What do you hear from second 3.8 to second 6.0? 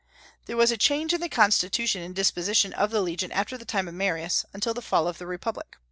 of Marius, until the fall of the republic.